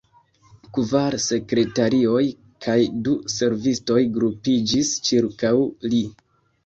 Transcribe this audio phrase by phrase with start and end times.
[0.77, 2.23] Kvar sekretarioj
[2.67, 2.77] kaj
[3.09, 5.53] du servistoj grupiĝis ĉirkaŭ
[5.93, 6.01] li.